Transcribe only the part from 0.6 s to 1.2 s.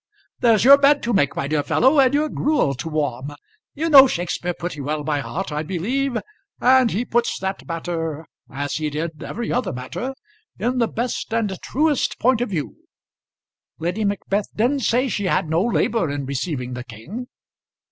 your bed to